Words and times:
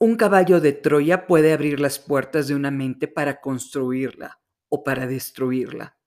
Un 0.00 0.14
caballo 0.14 0.60
de 0.60 0.72
Troya 0.72 1.26
puede 1.26 1.52
abrir 1.52 1.80
las 1.80 1.98
puertas 1.98 2.46
de 2.46 2.54
una 2.54 2.70
mente 2.70 3.08
para 3.08 3.40
construirla 3.40 4.40
o 4.68 4.84
para 4.84 5.08
destruirla. 5.08 5.98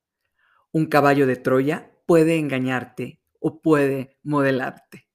Un 0.71 0.85
caballo 0.85 1.27
de 1.27 1.35
Troya 1.35 1.91
puede 2.05 2.37
engañarte 2.37 3.19
o 3.41 3.61
puede 3.61 4.17
modelarte. 4.23 5.09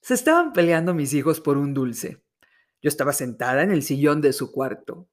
Se 0.00 0.14
estaban 0.14 0.52
peleando 0.52 0.94
mis 0.94 1.14
hijos 1.14 1.40
por 1.40 1.58
un 1.58 1.74
dulce. 1.74 2.24
Yo 2.82 2.88
estaba 2.88 3.12
sentada 3.12 3.62
en 3.62 3.70
el 3.70 3.84
sillón 3.84 4.20
de 4.20 4.32
su 4.32 4.50
cuarto. 4.50 5.08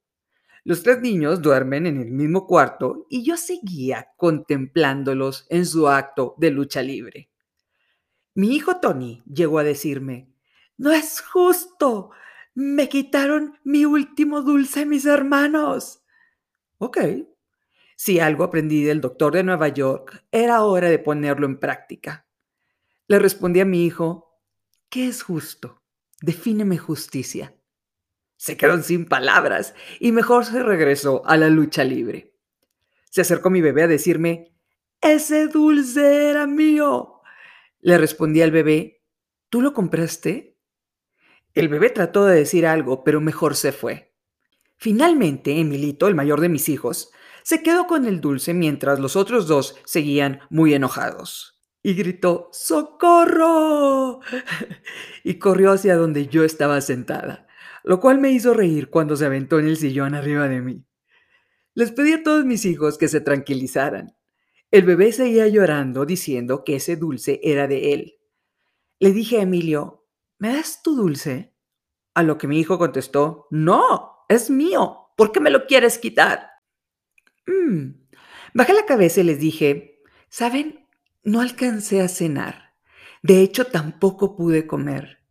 Los 0.64 0.82
tres 0.82 1.00
niños 1.00 1.42
duermen 1.42 1.86
en 1.86 2.00
el 2.00 2.10
mismo 2.10 2.44
cuarto 2.44 3.06
y 3.08 3.24
yo 3.24 3.36
seguía 3.36 4.08
contemplándolos 4.16 5.46
en 5.48 5.64
su 5.64 5.86
acto 5.86 6.34
de 6.38 6.50
lucha 6.50 6.82
libre. 6.82 7.30
Mi 8.34 8.56
hijo 8.56 8.80
Tony 8.80 9.22
llegó 9.32 9.60
a 9.60 9.64
decirme, 9.64 10.34
no 10.76 10.90
es 10.90 11.20
justo, 11.20 12.10
me 12.54 12.88
quitaron 12.88 13.58
mi 13.64 13.84
último 13.84 14.42
dulce 14.42 14.86
mis 14.86 15.04
hermanos. 15.04 16.04
Ok, 16.78 16.98
si 17.96 18.20
algo 18.20 18.44
aprendí 18.44 18.82
del 18.84 19.00
doctor 19.00 19.34
de 19.34 19.42
Nueva 19.42 19.68
York, 19.68 20.24
era 20.30 20.62
hora 20.62 20.88
de 20.88 20.98
ponerlo 20.98 21.46
en 21.46 21.58
práctica. 21.58 22.26
Le 23.06 23.18
respondí 23.18 23.60
a 23.60 23.64
mi 23.64 23.84
hijo, 23.84 24.40
¿qué 24.88 25.08
es 25.08 25.22
justo? 25.22 25.82
Defíneme 26.20 26.78
justicia. 26.78 27.54
Se 28.36 28.56
quedó 28.56 28.80
sin 28.82 29.06
palabras 29.06 29.74
y 30.00 30.12
mejor 30.12 30.44
se 30.44 30.62
regresó 30.62 31.22
a 31.26 31.36
la 31.36 31.48
lucha 31.48 31.84
libre. 31.84 32.34
Se 33.10 33.20
acercó 33.20 33.50
mi 33.50 33.60
bebé 33.60 33.84
a 33.84 33.88
decirme, 33.88 34.52
ese 35.00 35.48
dulce 35.48 36.30
era 36.30 36.46
mío. 36.46 37.20
Le 37.80 37.98
respondí 37.98 38.42
al 38.42 38.50
bebé, 38.50 39.02
¿tú 39.50 39.60
lo 39.60 39.72
compraste? 39.72 40.53
El 41.54 41.68
bebé 41.68 41.90
trató 41.90 42.24
de 42.24 42.36
decir 42.36 42.66
algo, 42.66 43.04
pero 43.04 43.20
mejor 43.20 43.54
se 43.54 43.70
fue. 43.70 44.12
Finalmente, 44.76 45.58
Emilito, 45.58 46.08
el 46.08 46.14
mayor 46.16 46.40
de 46.40 46.48
mis 46.48 46.68
hijos, 46.68 47.10
se 47.44 47.62
quedó 47.62 47.86
con 47.86 48.06
el 48.06 48.20
dulce 48.20 48.54
mientras 48.54 48.98
los 48.98 49.16
otros 49.16 49.46
dos 49.46 49.76
seguían 49.84 50.40
muy 50.50 50.74
enojados. 50.74 51.62
Y 51.82 51.94
gritó, 51.94 52.48
¡Socorro! 52.52 54.20
y 55.24 55.38
corrió 55.38 55.72
hacia 55.72 55.96
donde 55.96 56.26
yo 56.26 56.42
estaba 56.42 56.80
sentada, 56.80 57.46
lo 57.84 58.00
cual 58.00 58.18
me 58.18 58.30
hizo 58.32 58.54
reír 58.54 58.90
cuando 58.90 59.16
se 59.16 59.26
aventó 59.26 59.58
en 59.58 59.68
el 59.68 59.76
sillón 59.76 60.14
arriba 60.14 60.48
de 60.48 60.60
mí. 60.60 60.84
Les 61.74 61.92
pedí 61.92 62.14
a 62.14 62.22
todos 62.22 62.44
mis 62.44 62.64
hijos 62.64 62.98
que 62.98 63.08
se 63.08 63.20
tranquilizaran. 63.20 64.16
El 64.70 64.84
bebé 64.84 65.12
seguía 65.12 65.46
llorando 65.46 66.06
diciendo 66.06 66.64
que 66.64 66.76
ese 66.76 66.96
dulce 66.96 67.40
era 67.44 67.68
de 67.68 67.92
él. 67.92 68.14
Le 68.98 69.12
dije 69.12 69.38
a 69.38 69.42
Emilio, 69.42 70.03
¿me 70.38 70.54
das 70.54 70.82
tu 70.82 70.94
dulce? 70.96 71.54
A 72.14 72.22
lo 72.22 72.38
que 72.38 72.46
mi 72.46 72.60
hijo 72.60 72.78
contestó, 72.78 73.46
no, 73.50 74.24
es 74.28 74.50
mío, 74.50 75.10
¿por 75.16 75.32
qué 75.32 75.40
me 75.40 75.50
lo 75.50 75.66
quieres 75.66 75.98
quitar? 75.98 76.50
Mm. 77.46 78.04
Bajé 78.54 78.72
la 78.72 78.86
cabeza 78.86 79.20
y 79.20 79.24
les 79.24 79.40
dije, 79.40 80.02
¿saben? 80.28 80.86
No 81.22 81.40
alcancé 81.40 82.00
a 82.00 82.08
cenar. 82.08 82.74
De 83.22 83.40
hecho, 83.40 83.66
tampoco 83.66 84.36
pude 84.36 84.66
comer. 84.66 85.24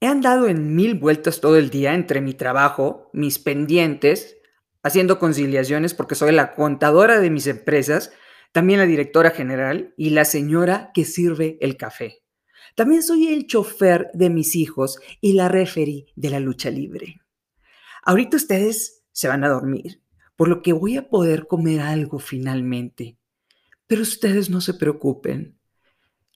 He 0.00 0.06
andado 0.06 0.46
en 0.46 0.74
mil 0.74 0.94
vueltas 0.94 1.40
todo 1.40 1.56
el 1.56 1.70
día 1.70 1.94
entre 1.94 2.20
mi 2.20 2.34
trabajo, 2.34 3.08
mis 3.12 3.38
pendientes, 3.38 4.36
haciendo 4.82 5.18
conciliaciones 5.18 5.94
porque 5.94 6.14
soy 6.14 6.32
la 6.32 6.54
contadora 6.54 7.18
de 7.18 7.30
mis 7.30 7.46
empresas, 7.46 8.12
también 8.52 8.78
la 8.78 8.86
directora 8.86 9.30
general 9.30 9.94
y 9.96 10.10
la 10.10 10.24
señora 10.24 10.90
que 10.92 11.04
sirve 11.04 11.56
el 11.60 11.76
café. 11.76 12.25
También 12.76 13.02
soy 13.02 13.26
el 13.26 13.48
chofer 13.48 14.10
de 14.14 14.30
mis 14.30 14.54
hijos 14.54 15.00
y 15.20 15.32
la 15.32 15.48
referee 15.48 16.06
de 16.14 16.30
la 16.30 16.38
lucha 16.38 16.70
libre. 16.70 17.20
Ahorita 18.04 18.36
ustedes 18.36 19.02
se 19.10 19.26
van 19.26 19.42
a 19.42 19.48
dormir 19.48 20.00
por 20.36 20.48
lo 20.48 20.62
que 20.62 20.72
voy 20.72 20.96
a 20.96 21.08
poder 21.08 21.46
comer 21.46 21.80
algo 21.80 22.18
finalmente. 22.18 23.18
Pero 23.86 24.02
ustedes 24.02 24.50
no 24.50 24.60
se 24.60 24.74
preocupen, 24.74 25.58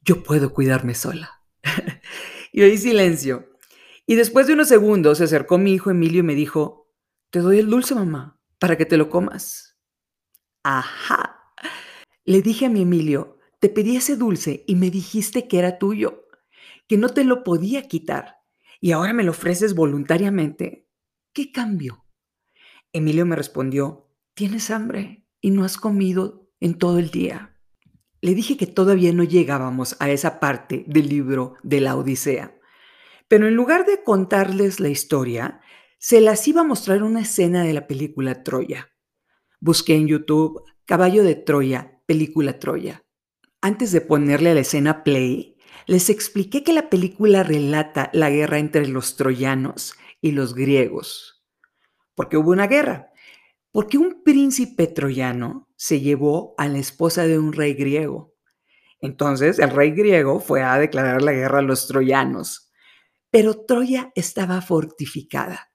yo 0.03 0.23
puedo 0.23 0.53
cuidarme 0.53 0.95
sola. 0.95 1.43
y 2.53 2.63
oí 2.63 2.79
silencio. 2.79 3.51
Y 4.07 4.15
después 4.15 4.47
de 4.47 4.55
unos 4.55 4.69
segundos 4.69 5.19
se 5.19 5.25
acercó 5.25 5.59
mi 5.59 5.75
hijo 5.75 5.91
Emilio 5.91 6.21
y 6.21 6.25
me 6.25 6.35
dijo, 6.35 6.91
te 7.31 7.41
doy 7.41 7.59
el 7.59 7.69
dulce, 7.69 7.95
mamá, 7.95 8.41
para 8.59 8.77
que 8.77 8.87
te 8.87 8.97
lo 8.97 9.11
comas. 9.11 9.77
Ajá. 10.63 11.37
Le 12.25 12.43
dije 12.43 12.67
a 12.67 12.71
mi 12.71 12.83
Emilio, 12.83 13.39
te 13.61 13.69
pedí 13.69 13.97
ese 13.97 14.17
dulce 14.17 14.65
y 14.67 14.77
me 14.77 14.91
dijiste 14.91 15.47
que 15.47 15.59
era 15.59 15.79
tuyo, 15.79 16.20
que 16.91 16.99
no 16.99 17.11
te 17.11 17.23
lo 17.23 17.45
podía 17.45 17.87
quitar, 17.87 18.39
y 18.81 18.91
ahora 18.91 19.13
me 19.13 19.23
lo 19.23 19.31
ofreces 19.31 19.77
voluntariamente. 19.77 20.89
¿Qué 21.33 21.53
cambio? 21.53 22.05
Emilio 22.93 23.25
me 23.25 23.37
respondió, 23.37 24.11
¿tienes 24.35 24.73
hambre 24.73 25.25
y 25.41 25.53
no 25.53 25.63
has 25.63 25.77
comido 25.77 26.51
en 26.59 26.75
todo 26.75 26.99
el 26.99 27.13
día? 27.13 27.57
Le 28.21 28.35
dije 28.35 28.57
que 28.57 28.67
todavía 28.67 29.13
no 29.13 29.23
llegábamos 29.23 29.97
a 30.01 30.11
esa 30.11 30.41
parte 30.41 30.85
del 30.89 31.09
libro 31.09 31.55
de 31.63 31.81
la 31.81 31.95
Odisea, 31.95 32.59
pero 33.29 33.47
en 33.47 33.55
lugar 33.55 33.87
de 33.87 34.03
contarles 34.03 34.81
la 34.81 34.89
historia, 34.89 35.61
se 35.97 36.21
las 36.21 36.49
iba 36.49 36.63
a 36.63 36.65
mostrar 36.65 37.05
una 37.05 37.21
escena 37.21 37.63
de 37.63 37.73
la 37.73 37.87
película 37.87 38.43
Troya. 38.43 38.91
Busqué 39.61 39.95
en 39.95 40.09
YouTube 40.09 40.65
Caballo 40.87 41.23
de 41.23 41.37
Troya, 41.37 42.03
película 42.07 42.59
Troya. 42.59 43.05
Antes 43.61 43.93
de 43.93 44.01
ponerle 44.01 44.51
a 44.51 44.55
la 44.55 44.61
escena 44.63 45.05
play, 45.05 45.57
les 45.87 46.11
expliqué 46.11 46.63
que 46.63 46.73
la 46.73 46.91
película 46.91 47.43
relata 47.43 48.11
la 48.13 48.31
guerra 48.31 48.59
entre 48.59 48.87
los 48.89 49.17
troyanos 49.17 49.95
y 50.21 50.33
los 50.33 50.55
griegos 50.55 51.41
porque 52.21 52.37
hubo 52.37 52.51
una 52.51 52.67
guerra, 52.67 53.11
porque 53.73 53.97
un 53.97 54.23
príncipe 54.23 54.87
troyano 54.87 55.71
se 55.77 56.01
llevó 56.01 56.55
a 56.59 56.69
la 56.69 56.77
esposa 56.77 57.27
de 57.27 57.39
un 57.39 57.55
rey 57.55 57.73
griego. 57.73 58.35
Entonces 59.01 59.59
el 59.59 59.71
rey 59.71 59.93
griego 59.93 60.39
fue 60.39 60.63
a 60.63 60.77
declarar 60.77 61.23
la 61.23 61.33
guerra 61.33 61.61
a 61.61 61.63
los 61.63 61.87
troyanos, 61.87 62.71
pero 63.31 63.65
Troya 63.65 64.13
estaba 64.15 64.61
fortificada. 64.61 65.73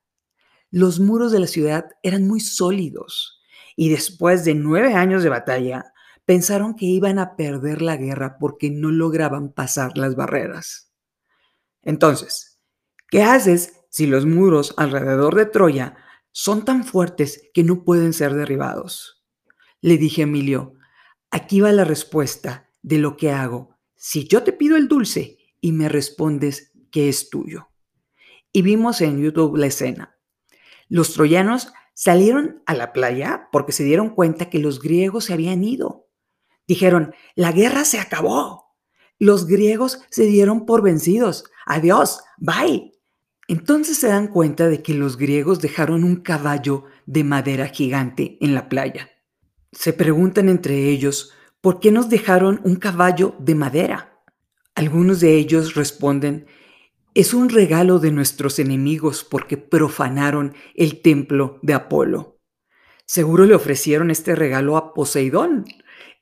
Los 0.70 1.00
muros 1.00 1.32
de 1.32 1.40
la 1.40 1.48
ciudad 1.48 1.86
eran 2.04 2.28
muy 2.28 2.42
sólidos 2.42 3.42
y 3.76 3.90
después 3.90 4.46
de 4.46 4.54
nueve 4.54 4.94
años 4.94 5.24
de 5.24 5.30
batalla, 5.30 5.95
pensaron 6.26 6.76
que 6.76 6.86
iban 6.86 7.20
a 7.20 7.36
perder 7.36 7.82
la 7.82 7.98
guerra 7.98 8.38
porque 8.40 8.70
no 8.70 8.92
lograban 8.92 9.52
pasar 9.52 9.98
las 9.98 10.16
barreras. 10.16 10.92
Entonces, 11.84 12.60
¿qué 13.10 13.24
haces 13.24 13.86
si 13.96 14.08
los 14.08 14.26
muros 14.26 14.74
alrededor 14.76 15.36
de 15.36 15.46
Troya 15.46 15.96
son 16.38 16.66
tan 16.66 16.84
fuertes 16.84 17.50
que 17.54 17.64
no 17.64 17.86
pueden 17.86 18.12
ser 18.12 18.34
derribados. 18.34 19.24
Le 19.80 19.98
dije 19.98 20.24
a 20.24 20.26
Emilio, 20.26 20.74
aquí 21.32 21.62
va 21.62 21.72
la 21.72 21.86
respuesta 21.86 22.70
de 22.82 22.98
lo 22.98 23.16
que 23.16 23.32
hago 23.32 23.78
si 23.96 24.28
yo 24.28 24.44
te 24.44 24.52
pido 24.52 24.76
el 24.76 24.90
dulce 24.90 25.38
y 25.62 25.72
me 25.72 25.88
respondes 25.88 26.74
que 26.92 27.08
es 27.08 27.30
tuyo. 27.30 27.70
Y 28.52 28.64
vimos 28.64 29.00
en 29.00 29.22
YouTube 29.22 29.56
la 29.56 29.68
escena. 29.68 30.18
Los 30.90 31.14
troyanos 31.14 31.72
salieron 31.94 32.62
a 32.66 32.74
la 32.74 32.92
playa 32.92 33.48
porque 33.54 33.72
se 33.72 33.86
dieron 33.86 34.10
cuenta 34.10 34.50
que 34.50 34.60
los 34.60 34.82
griegos 34.82 35.24
se 35.24 35.34
habían 35.34 35.64
ido. 35.64 36.05
Dijeron, 36.68 37.14
la 37.36 37.52
guerra 37.52 37.86
se 37.86 38.00
acabó. 38.00 38.76
Los 39.20 39.48
griegos 39.48 40.02
se 40.10 40.26
dieron 40.26 40.66
por 40.66 40.82
vencidos. 40.82 41.46
Adiós, 41.66 42.22
bye. 42.38 42.92
Entonces 43.48 43.98
se 43.98 44.08
dan 44.08 44.28
cuenta 44.28 44.68
de 44.68 44.82
que 44.82 44.94
los 44.94 45.18
griegos 45.18 45.62
dejaron 45.62 46.04
un 46.04 46.18
caballo 46.18 46.86
de 47.06 47.24
madera 47.24 47.68
gigante 47.68 48.38
en 48.42 48.56
la 48.56 48.70
playa. 48.70 49.10
Se 49.72 49.94
preguntan 49.94 50.50
entre 50.50 50.90
ellos, 50.90 51.34
¿por 51.62 51.80
qué 51.80 51.92
nos 51.92 52.10
dejaron 52.10 52.60
un 52.64 52.76
caballo 52.76 53.36
de 53.40 53.56
madera? 53.56 54.22
Algunos 54.74 55.20
de 55.20 55.36
ellos 55.36 55.76
responden, 55.76 56.48
es 57.14 57.34
un 57.34 57.50
regalo 57.50 58.00
de 58.00 58.12
nuestros 58.12 58.60
enemigos 58.60 59.24
porque 59.24 59.58
profanaron 59.58 60.54
el 60.74 61.02
templo 61.02 61.60
de 61.62 61.74
Apolo. 61.74 62.42
Seguro 63.06 63.46
le 63.46 63.56
ofrecieron 63.56 64.12
este 64.12 64.36
regalo 64.36 64.76
a 64.76 64.94
Poseidón, 64.94 65.66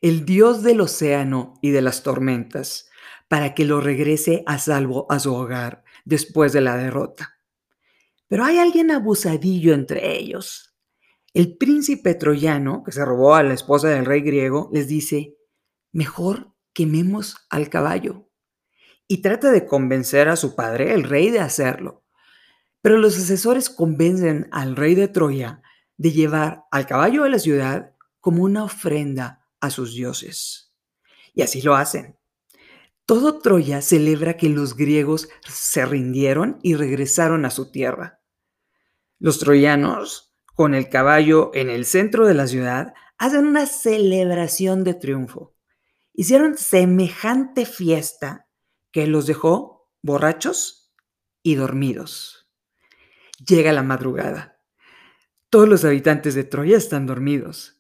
el 0.04 0.26
dios 0.26 0.64
del 0.64 0.82
océano 0.82 1.54
y 1.62 1.72
de 1.72 1.82
las 1.82 2.04
tormentas, 2.04 2.90
para 3.30 3.56
que 3.56 3.64
lo 3.64 3.80
regrese 3.80 4.44
a 4.46 4.60
salvo 4.60 5.08
a 5.10 5.18
su 5.18 5.34
hogar 5.34 5.86
después 6.04 6.52
de 6.52 6.60
la 6.60 6.76
derrota. 6.76 7.38
Pero 8.28 8.44
hay 8.44 8.60
alguien 8.60 8.92
abusadillo 8.92 9.74
entre 9.74 10.18
ellos. 10.18 10.76
El 11.34 11.56
príncipe 11.56 12.16
troyano, 12.16 12.84
que 12.84 12.92
se 12.92 13.06
robó 13.06 13.36
a 13.36 13.44
la 13.44 13.54
esposa 13.54 13.88
del 13.88 14.06
rey 14.06 14.20
griego, 14.20 14.70
les 14.74 14.90
dice, 14.90 15.38
mejor 15.94 16.54
quememos 16.74 17.38
al 17.50 17.70
caballo. 17.70 18.30
Y 19.08 19.22
trata 19.22 19.52
de 19.52 19.66
convencer 19.66 20.28
a 20.28 20.36
su 20.36 20.54
padre, 20.54 20.94
el 20.94 21.04
rey, 21.04 21.30
de 21.30 21.40
hacerlo. 21.40 22.04
Pero 22.82 22.98
los 22.98 23.18
asesores 23.18 23.70
convencen 23.70 24.50
al 24.52 24.76
rey 24.76 24.96
de 24.96 25.08
Troya 25.08 25.62
de 25.96 26.12
llevar 26.12 26.66
al 26.72 26.88
caballo 26.88 27.24
a 27.24 27.30
la 27.30 27.40
ciudad 27.40 27.96
como 28.20 28.44
una 28.44 28.66
ofrenda 28.66 29.43
a 29.64 29.70
sus 29.70 29.96
dioses. 29.96 30.74
Y 31.34 31.42
así 31.42 31.62
lo 31.62 31.76
hacen. 31.76 32.20
Todo 33.06 33.40
Troya 33.40 33.82
celebra 33.82 34.36
que 34.36 34.50
los 34.50 34.76
griegos 34.76 35.30
se 35.48 35.86
rindieron 35.86 36.60
y 36.62 36.76
regresaron 36.76 37.46
a 37.46 37.50
su 37.50 37.72
tierra. 37.72 38.22
Los 39.20 39.40
troyanos, 39.40 40.36
con 40.54 40.76
el 40.76 40.90
caballo 40.90 41.52
en 41.54 41.70
el 41.70 41.86
centro 41.86 42.28
de 42.28 42.34
la 42.34 42.48
ciudad, 42.48 42.94
hacen 43.18 43.46
una 43.46 43.66
celebración 43.66 44.84
de 44.84 44.96
triunfo. 44.96 45.56
Hicieron 46.14 46.58
semejante 46.58 47.66
fiesta 47.66 48.50
que 48.92 49.08
los 49.08 49.28
dejó 49.28 49.90
borrachos 50.02 50.94
y 51.42 51.56
dormidos. 51.56 52.50
Llega 53.48 53.72
la 53.72 53.84
madrugada. 53.84 54.60
Todos 55.50 55.70
los 55.70 55.86
habitantes 55.86 56.36
de 56.36 56.44
Troya 56.44 56.76
están 56.76 57.06
dormidos. 57.06 57.73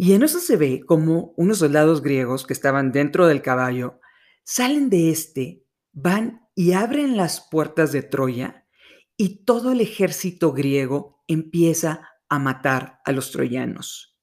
Y 0.00 0.12
en 0.12 0.22
eso 0.22 0.38
se 0.38 0.56
ve 0.56 0.84
como 0.86 1.34
unos 1.36 1.58
soldados 1.58 2.02
griegos 2.02 2.46
que 2.46 2.52
estaban 2.52 2.92
dentro 2.92 3.26
del 3.26 3.42
caballo 3.42 3.98
salen 4.44 4.90
de 4.90 5.10
este, 5.10 5.66
van 5.92 6.48
y 6.54 6.70
abren 6.70 7.16
las 7.16 7.48
puertas 7.50 7.90
de 7.90 8.04
Troya 8.04 8.64
y 9.16 9.44
todo 9.44 9.72
el 9.72 9.80
ejército 9.80 10.52
griego 10.52 11.24
empieza 11.26 12.08
a 12.28 12.38
matar 12.38 13.00
a 13.04 13.10
los 13.10 13.32
troyanos. 13.32 14.16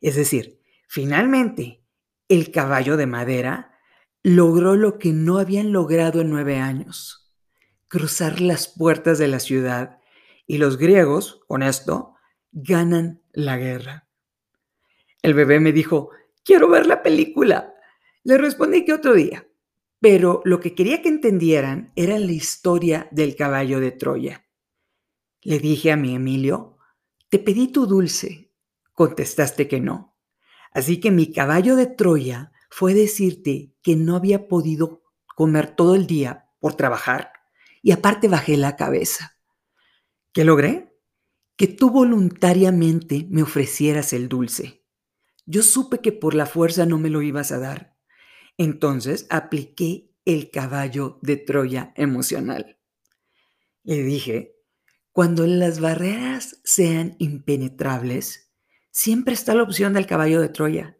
Es 0.00 0.14
decir, 0.14 0.60
finalmente, 0.86 1.84
el 2.28 2.52
caballo 2.52 2.96
de 2.96 3.06
madera 3.06 3.76
logró 4.22 4.76
lo 4.76 5.00
que 5.00 5.12
no 5.12 5.38
habían 5.38 5.72
logrado 5.72 6.20
en 6.20 6.30
nueve 6.30 6.58
años, 6.58 7.34
cruzar 7.88 8.40
las 8.40 8.68
puertas 8.68 9.18
de 9.18 9.26
la 9.26 9.40
ciudad 9.40 9.98
y 10.46 10.58
los 10.58 10.78
griegos, 10.78 11.40
con 11.48 11.64
esto, 11.64 12.14
ganan 12.52 13.20
la 13.32 13.56
guerra. 13.56 14.11
El 15.22 15.34
bebé 15.34 15.60
me 15.60 15.72
dijo, 15.72 16.10
quiero 16.44 16.68
ver 16.68 16.86
la 16.86 17.02
película. 17.02 17.74
Le 18.24 18.38
respondí 18.38 18.84
que 18.84 18.92
otro 18.92 19.14
día, 19.14 19.48
pero 20.00 20.42
lo 20.44 20.58
que 20.58 20.74
quería 20.74 21.00
que 21.00 21.08
entendieran 21.08 21.92
era 21.94 22.18
la 22.18 22.32
historia 22.32 23.08
del 23.12 23.36
caballo 23.36 23.78
de 23.78 23.92
Troya. 23.92 24.46
Le 25.42 25.60
dije 25.60 25.92
a 25.92 25.96
mi 25.96 26.14
Emilio, 26.14 26.78
te 27.28 27.38
pedí 27.38 27.68
tu 27.68 27.86
dulce. 27.86 28.52
Contestaste 28.92 29.68
que 29.68 29.80
no. 29.80 30.18
Así 30.72 31.00
que 31.00 31.10
mi 31.10 31.32
caballo 31.32 31.76
de 31.76 31.86
Troya 31.86 32.52
fue 32.68 32.94
decirte 32.94 33.74
que 33.82 33.96
no 33.96 34.16
había 34.16 34.48
podido 34.48 35.02
comer 35.36 35.74
todo 35.74 35.94
el 35.94 36.06
día 36.06 36.48
por 36.60 36.74
trabajar 36.74 37.32
y 37.82 37.92
aparte 37.92 38.28
bajé 38.28 38.56
la 38.56 38.76
cabeza. 38.76 39.38
¿Qué 40.32 40.44
logré? 40.44 40.96
Que 41.56 41.66
tú 41.66 41.90
voluntariamente 41.90 43.26
me 43.30 43.42
ofrecieras 43.42 44.12
el 44.12 44.28
dulce. 44.28 44.81
Yo 45.46 45.62
supe 45.62 45.98
que 45.98 46.12
por 46.12 46.34
la 46.34 46.46
fuerza 46.46 46.86
no 46.86 46.98
me 46.98 47.10
lo 47.10 47.22
ibas 47.22 47.52
a 47.52 47.58
dar 47.58 47.92
entonces 48.58 49.26
apliqué 49.30 50.10
el 50.24 50.50
caballo 50.50 51.18
de 51.22 51.36
Troya 51.36 51.92
emocional. 51.96 52.78
Le 53.82 54.02
dije, 54.02 54.56
cuando 55.10 55.46
las 55.46 55.80
barreras 55.80 56.60
sean 56.64 57.16
impenetrables, 57.18 58.52
siempre 58.90 59.34
está 59.34 59.54
la 59.54 59.64
opción 59.64 59.92
del 59.94 60.06
caballo 60.06 60.40
de 60.40 60.48
Troya. 60.48 60.98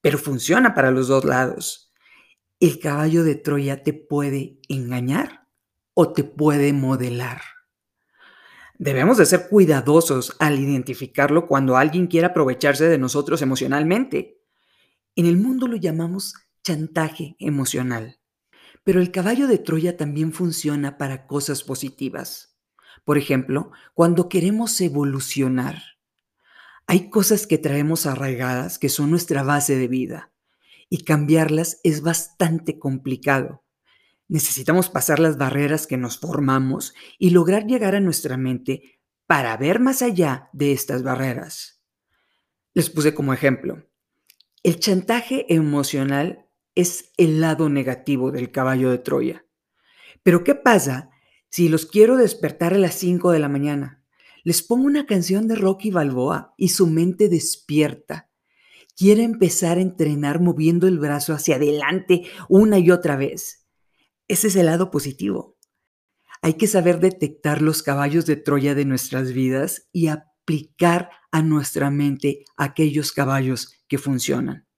Pero 0.00 0.18
funciona 0.18 0.74
para 0.74 0.90
los 0.90 1.08
dos 1.08 1.24
lados. 1.24 1.92
El 2.60 2.78
caballo 2.78 3.24
de 3.24 3.34
Troya 3.34 3.82
te 3.82 3.92
puede 3.92 4.60
engañar 4.68 5.48
o 5.94 6.12
te 6.12 6.24
puede 6.24 6.72
modelar. 6.72 7.40
Debemos 8.80 9.18
de 9.18 9.26
ser 9.26 9.50
cuidadosos 9.50 10.34
al 10.38 10.58
identificarlo 10.58 11.46
cuando 11.46 11.76
alguien 11.76 12.06
quiere 12.06 12.28
aprovecharse 12.28 12.88
de 12.88 12.96
nosotros 12.96 13.42
emocionalmente. 13.42 14.40
En 15.14 15.26
el 15.26 15.36
mundo 15.36 15.68
lo 15.68 15.76
llamamos 15.76 16.32
chantaje 16.64 17.36
emocional. 17.38 18.20
Pero 18.82 19.02
el 19.02 19.10
caballo 19.10 19.48
de 19.48 19.58
Troya 19.58 19.98
también 19.98 20.32
funciona 20.32 20.96
para 20.96 21.26
cosas 21.26 21.62
positivas. 21.62 22.56
Por 23.04 23.18
ejemplo, 23.18 23.70
cuando 23.92 24.30
queremos 24.30 24.80
evolucionar. 24.80 25.82
Hay 26.86 27.10
cosas 27.10 27.46
que 27.46 27.58
traemos 27.58 28.06
arraigadas 28.06 28.78
que 28.78 28.88
son 28.88 29.10
nuestra 29.10 29.42
base 29.42 29.76
de 29.76 29.88
vida 29.88 30.32
y 30.88 31.04
cambiarlas 31.04 31.80
es 31.84 32.00
bastante 32.00 32.78
complicado. 32.78 33.62
Necesitamos 34.30 34.88
pasar 34.90 35.18
las 35.18 35.38
barreras 35.38 35.88
que 35.88 35.96
nos 35.96 36.20
formamos 36.20 36.94
y 37.18 37.30
lograr 37.30 37.66
llegar 37.66 37.96
a 37.96 38.00
nuestra 38.00 38.36
mente 38.36 39.00
para 39.26 39.56
ver 39.56 39.80
más 39.80 40.02
allá 40.02 40.48
de 40.52 40.70
estas 40.70 41.02
barreras. 41.02 41.82
Les 42.72 42.90
puse 42.90 43.12
como 43.12 43.34
ejemplo, 43.34 43.90
el 44.62 44.78
chantaje 44.78 45.52
emocional 45.52 46.46
es 46.76 47.10
el 47.16 47.40
lado 47.40 47.68
negativo 47.68 48.30
del 48.30 48.52
caballo 48.52 48.92
de 48.92 48.98
Troya. 48.98 49.46
Pero 50.22 50.44
¿qué 50.44 50.54
pasa 50.54 51.10
si 51.48 51.68
los 51.68 51.86
quiero 51.86 52.16
despertar 52.16 52.72
a 52.72 52.78
las 52.78 52.94
5 52.94 53.32
de 53.32 53.40
la 53.40 53.48
mañana? 53.48 54.04
Les 54.44 54.62
pongo 54.62 54.86
una 54.86 55.06
canción 55.06 55.48
de 55.48 55.56
Rocky 55.56 55.90
Balboa 55.90 56.54
y 56.56 56.68
su 56.68 56.86
mente 56.86 57.28
despierta. 57.28 58.30
Quiere 58.96 59.24
empezar 59.24 59.78
a 59.78 59.82
entrenar 59.82 60.40
moviendo 60.40 60.86
el 60.86 61.00
brazo 61.00 61.32
hacia 61.32 61.56
adelante 61.56 62.22
una 62.48 62.78
y 62.78 62.92
otra 62.92 63.16
vez. 63.16 63.59
Ese 64.30 64.46
es 64.46 64.54
el 64.54 64.66
lado 64.66 64.92
positivo. 64.92 65.58
Hay 66.40 66.54
que 66.54 66.68
saber 66.68 67.00
detectar 67.00 67.62
los 67.62 67.82
caballos 67.82 68.26
de 68.26 68.36
Troya 68.36 68.76
de 68.76 68.84
nuestras 68.84 69.32
vidas 69.32 69.88
y 69.90 70.06
aplicar 70.06 71.10
a 71.32 71.42
nuestra 71.42 71.90
mente 71.90 72.44
aquellos 72.56 73.10
caballos 73.10 73.82
que 73.88 73.98
funcionan. 73.98 74.68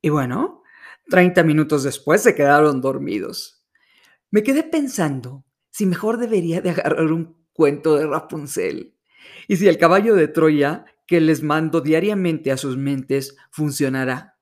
Y 0.00 0.08
bueno, 0.08 0.62
30 1.10 1.44
minutos 1.44 1.82
después 1.82 2.22
se 2.22 2.34
quedaron 2.34 2.80
dormidos. 2.80 3.66
Me 4.30 4.42
quedé 4.42 4.62
pensando 4.62 5.44
si 5.68 5.84
mejor 5.84 6.16
debería 6.16 6.62
de 6.62 6.70
agarrar 6.70 7.12
un 7.12 7.44
cuento 7.52 7.96
de 7.96 8.06
Rapunzel 8.06 8.96
y 9.46 9.58
si 9.58 9.68
el 9.68 9.76
caballo 9.76 10.14
de 10.14 10.26
Troya 10.26 10.86
que 11.06 11.20
les 11.20 11.42
mando 11.42 11.82
diariamente 11.82 12.50
a 12.50 12.56
sus 12.56 12.78
mentes 12.78 13.36
funcionará. 13.50 14.38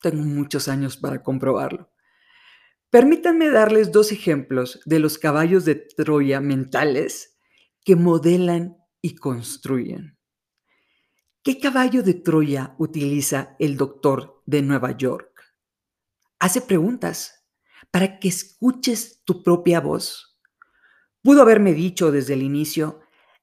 Tengo 0.00 0.22
muchos 0.22 0.68
años 0.68 0.96
para 0.96 1.20
comprobarlo. 1.20 1.93
Permítanme 2.94 3.50
darles 3.50 3.90
dos 3.90 4.12
ejemplos 4.12 4.78
de 4.84 5.00
los 5.00 5.18
caballos 5.18 5.64
de 5.64 5.74
Troya 5.74 6.40
mentales 6.40 7.36
que 7.84 7.96
modelan 7.96 8.76
y 9.02 9.16
construyen. 9.16 10.16
¿Qué 11.42 11.58
caballo 11.58 12.04
de 12.04 12.14
Troya 12.14 12.76
utiliza 12.78 13.56
el 13.58 13.76
doctor 13.76 14.44
de 14.46 14.62
Nueva 14.62 14.96
York? 14.96 15.34
hace 16.38 16.60
preguntas 16.60 17.44
para 17.90 18.20
que 18.20 18.28
escuches 18.28 19.24
tu 19.24 19.42
propia 19.42 19.80
voz. 19.80 20.38
Pudo 21.20 21.42
haberme 21.42 21.74
dicho 21.74 22.12
desde 22.12 22.34
el 22.34 22.42
inicio, 22.42 23.00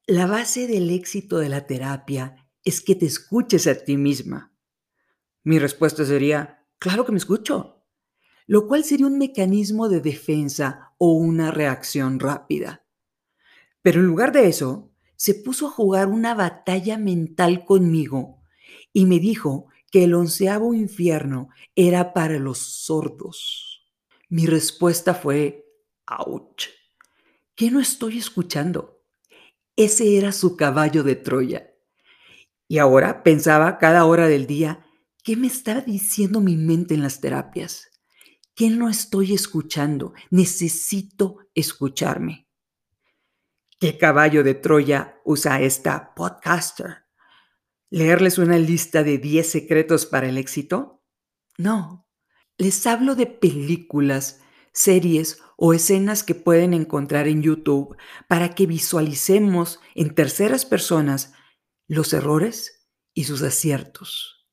la 0.07 0.27
base 0.27 0.65
del 0.65 0.89
éxito 0.91 1.39
de 1.39 1.49
la 1.49 1.67
terapia 1.67 2.47
es 2.63 2.79
que 2.79 2.95
te 2.95 3.05
escuches 3.05 3.67
a 3.67 3.75
ti 3.75 3.97
misma. 3.97 4.55
Mi 5.43 5.59
respuesta 5.59 6.05
sería, 6.05 6.65
claro 6.79 7.05
que 7.05 7.11
me 7.11 7.17
escucho, 7.17 7.80
lo 8.47 8.67
cual 8.67 8.83
sería 8.83 9.07
un 9.07 9.17
mecanismo 9.17 9.89
de 9.89 10.01
defensa 10.01 10.93
o 10.97 11.13
una 11.13 11.51
reacción 11.51 12.19
rápida. 12.19 12.83
Pero 13.81 13.99
en 13.99 14.07
lugar 14.07 14.31
de 14.31 14.47
eso, 14.47 14.91
se 15.15 15.35
puso 15.35 15.67
a 15.67 15.71
jugar 15.71 16.07
una 16.07 16.33
batalla 16.33 16.97
mental 16.97 17.65
conmigo 17.65 18.41
y 18.93 19.05
me 19.05 19.19
dijo 19.19 19.67
que 19.91 20.05
el 20.05 20.13
onceavo 20.13 20.73
infierno 20.73 21.49
era 21.75 22.13
para 22.13 22.39
los 22.39 22.57
sordos. 22.57 23.87
Mi 24.29 24.47
respuesta 24.47 25.13
fue, 25.13 25.65
¡auch! 26.05 26.63
¿Qué 27.55 27.69
no 27.69 27.79
estoy 27.79 28.17
escuchando? 28.17 29.03
Ese 29.75 30.17
era 30.17 30.31
su 30.31 30.55
caballo 30.55 31.03
de 31.03 31.15
Troya. 31.15 31.71
Y 32.67 32.77
ahora 32.77 33.23
pensaba 33.23 33.77
cada 33.77 34.05
hora 34.05 34.27
del 34.27 34.47
día, 34.47 34.85
¿qué 35.23 35.35
me 35.35 35.47
está 35.47 35.81
diciendo 35.81 36.39
mi 36.39 36.55
mente 36.55 36.93
en 36.93 37.03
las 37.03 37.19
terapias? 37.19 37.90
¿Qué 38.61 38.69
no 38.69 38.89
estoy 38.89 39.33
escuchando? 39.33 40.13
Necesito 40.29 41.49
escucharme. 41.55 42.47
¿Qué 43.79 43.97
caballo 43.97 44.43
de 44.43 44.53
Troya 44.53 45.19
usa 45.25 45.59
esta 45.61 46.13
podcaster? 46.13 47.05
¿Leerles 47.89 48.37
una 48.37 48.59
lista 48.59 49.01
de 49.01 49.17
10 49.17 49.49
secretos 49.49 50.05
para 50.05 50.29
el 50.29 50.37
éxito? 50.37 51.03
No, 51.57 52.07
les 52.59 52.85
hablo 52.85 53.15
de 53.15 53.25
películas, 53.25 54.41
series 54.71 55.39
o 55.57 55.73
escenas 55.73 56.21
que 56.21 56.35
pueden 56.35 56.75
encontrar 56.75 57.27
en 57.27 57.41
YouTube 57.41 57.97
para 58.27 58.53
que 58.53 58.67
visualicemos 58.67 59.79
en 59.95 60.13
terceras 60.13 60.65
personas 60.65 61.33
los 61.87 62.13
errores 62.13 62.87
y 63.15 63.23
sus 63.23 63.41
aciertos. 63.41 64.47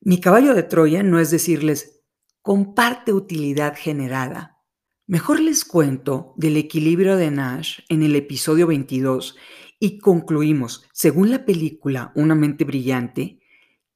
Mi 0.00 0.22
caballo 0.22 0.54
de 0.54 0.62
Troya 0.62 1.02
no 1.02 1.20
es 1.20 1.30
decirles, 1.30 1.95
comparte 2.46 3.12
utilidad 3.12 3.74
generada. 3.76 4.62
Mejor 5.08 5.40
les 5.40 5.64
cuento 5.64 6.32
del 6.36 6.56
equilibrio 6.56 7.16
de 7.16 7.32
Nash 7.32 7.80
en 7.88 8.04
el 8.04 8.14
episodio 8.14 8.68
22 8.68 9.34
y 9.80 9.98
concluimos, 9.98 10.84
según 10.92 11.32
la 11.32 11.44
película 11.44 12.12
Una 12.14 12.36
mente 12.36 12.62
brillante, 12.62 13.40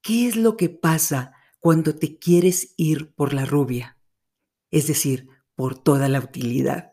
¿qué 0.03 0.27
es 0.27 0.35
lo 0.35 0.57
que 0.57 0.69
pasa 0.69 1.33
cuando 1.61 1.95
te 1.95 2.19
quieres 2.19 2.75
ir 2.77 3.15
por 3.15 3.35
la 3.35 3.45
rubia? 3.45 3.99
Es 4.73 4.89
decir, 4.89 5.29
por 5.55 5.79
toda 5.79 6.09
la 6.09 6.19
utilidad. 6.19 6.91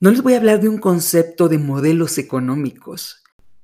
No 0.00 0.10
les 0.10 0.22
voy 0.22 0.32
a 0.32 0.38
hablar 0.38 0.62
de 0.62 0.70
un 0.70 0.78
concepto 0.78 1.50
de 1.50 1.58
modelos 1.58 2.16
económicos. 2.16 3.19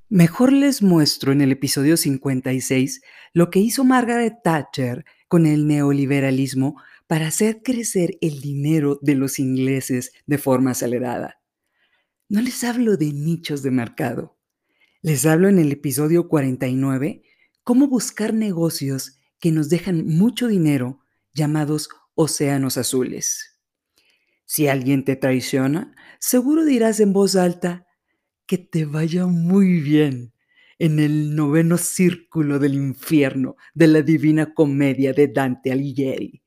Mejor 0.08 0.52
les 0.52 0.82
muestro 0.82 1.32
en 1.32 1.40
el 1.40 1.50
episodio 1.50 1.96
56 1.96 3.00
lo 3.32 3.50
que 3.50 3.58
hizo 3.58 3.82
Margaret 3.82 4.34
Thatcher 4.44 5.04
con 5.26 5.46
el 5.46 5.66
neoliberalismo 5.66 6.80
para 7.08 7.26
hacer 7.26 7.60
crecer 7.64 8.16
el 8.20 8.40
dinero 8.40 9.00
de 9.02 9.16
los 9.16 9.40
ingleses 9.40 10.12
de 10.24 10.38
forma 10.38 10.70
acelerada. 10.70 11.40
No 12.28 12.40
les 12.40 12.62
hablo 12.62 12.96
de 12.96 13.12
nichos 13.12 13.64
de 13.64 13.72
mercado. 13.72 14.38
Les 15.02 15.26
hablo 15.26 15.48
en 15.48 15.58
el 15.58 15.72
episodio 15.72 16.28
49 16.28 17.24
cómo 17.64 17.88
buscar 17.88 18.32
negocios 18.32 19.18
que 19.40 19.50
nos 19.50 19.68
dejan 19.68 20.06
mucho 20.06 20.46
dinero 20.46 21.00
llamados 21.34 21.88
océanos 22.14 22.78
azules. 22.78 23.58
Si 24.44 24.68
alguien 24.68 25.04
te 25.04 25.16
traiciona, 25.16 25.96
seguro 26.20 26.64
dirás 26.64 27.00
en 27.00 27.12
voz 27.12 27.34
alta 27.34 27.85
que 28.46 28.58
te 28.58 28.84
vaya 28.84 29.26
muy 29.26 29.80
bien 29.80 30.32
en 30.78 30.98
el 30.98 31.34
noveno 31.34 31.78
círculo 31.78 32.58
del 32.58 32.74
infierno 32.74 33.56
de 33.74 33.86
la 33.88 34.02
divina 34.02 34.54
comedia 34.54 35.12
de 35.12 35.28
Dante 35.28 35.72
Alighieri. 35.72 36.42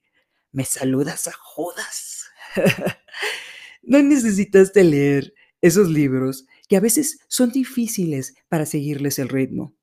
Me 0.51 0.65
saludas 0.65 1.27
a 1.27 1.31
Judas. 1.31 2.25
no 3.83 4.01
necesitaste 4.01 4.83
leer 4.83 5.33
esos 5.61 5.89
libros 5.89 6.45
que 6.67 6.77
a 6.77 6.79
veces 6.79 7.19
son 7.27 7.51
difíciles 7.51 8.35
para 8.47 8.65
seguirles 8.65 9.19
el 9.19 9.29
ritmo. 9.29 9.75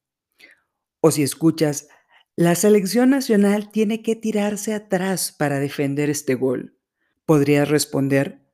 O 1.00 1.10
si 1.10 1.22
escuchas, 1.22 1.88
la 2.36 2.54
selección 2.54 3.10
nacional 3.10 3.70
tiene 3.70 4.02
que 4.02 4.16
tirarse 4.16 4.74
atrás 4.74 5.32
para 5.32 5.58
defender 5.58 6.10
este 6.10 6.34
gol. 6.34 6.76
Podrías 7.24 7.68
responder, 7.68 8.45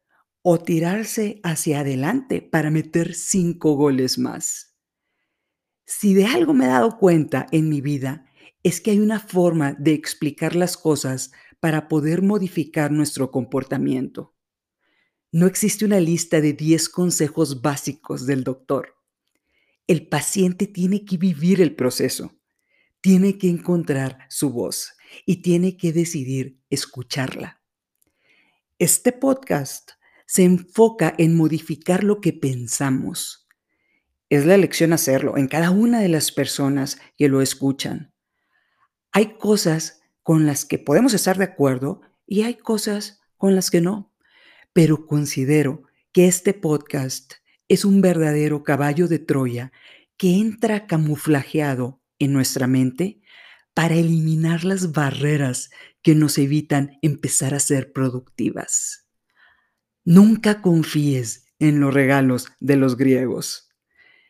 o 0.42 0.58
tirarse 0.58 1.40
hacia 1.44 1.80
adelante 1.80 2.42
para 2.42 2.70
meter 2.70 3.14
cinco 3.14 3.74
goles 3.74 4.18
más. 4.18 4.74
Si 5.84 6.14
de 6.14 6.26
algo 6.26 6.52
me 6.52 6.64
he 6.64 6.68
dado 6.68 6.98
cuenta 6.98 7.46
en 7.52 7.68
mi 7.68 7.80
vida, 7.80 8.26
es 8.62 8.80
que 8.80 8.92
hay 8.92 9.00
una 9.00 9.20
forma 9.20 9.74
de 9.74 9.92
explicar 9.92 10.54
las 10.54 10.76
cosas 10.76 11.32
para 11.60 11.88
poder 11.88 12.22
modificar 12.22 12.90
nuestro 12.90 13.30
comportamiento. 13.30 14.34
No 15.30 15.46
existe 15.46 15.84
una 15.84 16.00
lista 16.00 16.40
de 16.40 16.52
10 16.52 16.88
consejos 16.88 17.62
básicos 17.62 18.26
del 18.26 18.44
doctor. 18.44 18.96
El 19.86 20.08
paciente 20.08 20.66
tiene 20.66 21.04
que 21.04 21.16
vivir 21.16 21.60
el 21.60 21.74
proceso, 21.74 22.38
tiene 23.00 23.38
que 23.38 23.48
encontrar 23.48 24.26
su 24.28 24.50
voz 24.50 24.92
y 25.24 25.36
tiene 25.36 25.76
que 25.76 25.92
decidir 25.92 26.60
escucharla. 26.68 27.62
Este 28.78 29.12
podcast 29.12 29.92
se 30.32 30.44
enfoca 30.44 31.12
en 31.18 31.36
modificar 31.36 32.04
lo 32.04 32.22
que 32.22 32.32
pensamos. 32.32 33.46
Es 34.30 34.46
la 34.46 34.54
elección 34.54 34.94
hacerlo 34.94 35.36
en 35.36 35.46
cada 35.46 35.70
una 35.70 36.00
de 36.00 36.08
las 36.08 36.32
personas 36.32 36.98
que 37.18 37.28
lo 37.28 37.42
escuchan. 37.42 38.14
Hay 39.12 39.36
cosas 39.36 40.00
con 40.22 40.46
las 40.46 40.64
que 40.64 40.78
podemos 40.78 41.12
estar 41.12 41.36
de 41.36 41.44
acuerdo 41.44 42.00
y 42.26 42.42
hay 42.42 42.54
cosas 42.54 43.20
con 43.36 43.54
las 43.54 43.70
que 43.70 43.82
no 43.82 44.12
pero 44.72 45.06
considero 45.06 45.82
que 46.12 46.26
este 46.26 46.54
podcast 46.54 47.34
es 47.68 47.84
un 47.84 48.00
verdadero 48.00 48.64
caballo 48.64 49.08
de 49.08 49.18
Troya 49.18 49.70
que 50.16 50.38
entra 50.38 50.86
camuflajeado 50.86 52.00
en 52.18 52.32
nuestra 52.32 52.66
mente 52.66 53.20
para 53.74 53.96
eliminar 53.96 54.64
las 54.64 54.92
barreras 54.92 55.70
que 56.02 56.14
nos 56.14 56.38
evitan 56.38 56.98
empezar 57.02 57.54
a 57.54 57.60
ser 57.60 57.92
productivas. 57.92 59.02
Nunca 60.04 60.62
confíes 60.62 61.46
en 61.58 61.80
los 61.80 61.94
regalos 61.94 62.48
de 62.60 62.76
los 62.76 62.96
griegos. 62.96 63.70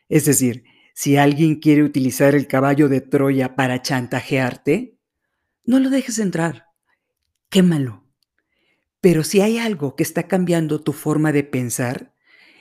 Es 0.07 0.25
decir, 0.25 0.65
si 0.93 1.17
alguien 1.17 1.55
quiere 1.55 1.83
utilizar 1.83 2.35
el 2.35 2.47
caballo 2.47 2.89
de 2.89 3.01
Troya 3.01 3.55
para 3.55 3.81
chantajearte, 3.81 4.99
no 5.65 5.79
lo 5.79 5.89
dejes 5.89 6.19
entrar. 6.19 6.67
Quémalo. 7.49 8.03
Pero 9.01 9.23
si 9.23 9.41
hay 9.41 9.57
algo 9.57 9.95
que 9.95 10.03
está 10.03 10.27
cambiando 10.27 10.81
tu 10.81 10.93
forma 10.93 11.31
de 11.31 11.43
pensar, 11.43 12.13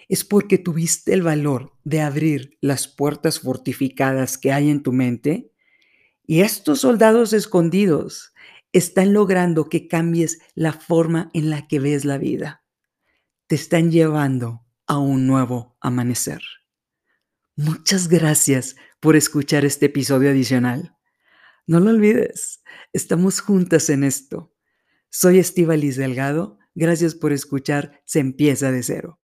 es 0.09 0.25
porque 0.25 0.59
tuviste 0.59 1.13
el 1.13 1.23
valor 1.23 1.73
de 1.85 2.01
abrir 2.01 2.57
las 2.61 2.89
puertas 2.89 3.41
fortificadas 3.41 4.39
que 4.39 4.53
hay 4.53 4.71
en 4.71 4.83
tu 4.83 4.93
mente 4.93 5.53
y 6.27 6.41
estos 6.41 6.81
soldados 6.81 7.33
escondidos 7.33 8.33
están 8.73 9.13
logrando 9.13 9.69
que 9.69 9.89
cambies 9.89 10.39
la 10.55 10.73
forma 10.73 11.31
en 11.35 11.51
la 11.51 11.67
que 11.69 11.79
ves 11.79 12.05
la 12.05 12.19
vida. 12.19 12.62
Te 13.53 13.57
están 13.57 13.91
llevando 13.91 14.65
a 14.87 14.97
un 14.97 15.27
nuevo 15.27 15.77
amanecer. 15.83 16.41
Muchas 17.55 18.09
gracias 18.09 18.77
por 18.99 19.15
escuchar 19.15 19.67
este 19.67 19.85
episodio 19.85 20.31
adicional. 20.31 20.97
No 21.67 21.79
lo 21.79 21.91
olvides, 21.91 22.63
estamos 22.95 23.41
juntas 23.41 23.91
en 23.91 24.05
esto. 24.05 24.55
Soy 25.11 25.43
Liz 25.77 25.97
Delgado. 25.97 26.61
Gracias 26.75 27.15
por 27.15 27.31
escuchar 27.31 28.01
Se 28.07 28.21
empieza 28.21 28.73
de 28.73 28.83
cero. 28.83 29.21